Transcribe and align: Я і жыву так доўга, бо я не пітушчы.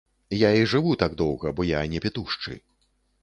Я 0.35 0.49
і 0.59 0.63
жыву 0.71 0.95
так 1.03 1.11
доўга, 1.19 1.53
бо 1.59 1.67
я 1.71 1.83
не 1.93 1.99
пітушчы. 2.05 2.57